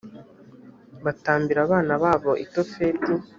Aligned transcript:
batambira 1.03 1.59
abana 1.65 1.93
babo 2.03 2.31
i 2.43 2.45
tofeti 2.53 3.11